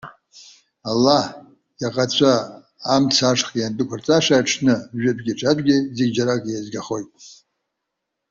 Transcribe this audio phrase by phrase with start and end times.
[0.89, 1.25] Аллаҳ
[1.81, 2.33] иаӷацәа,
[2.93, 7.09] амца ашҟа иандәықәырҵаша аҽны, жәытәгьы ҿатәгьы зегьы џьарак иеизгахоит.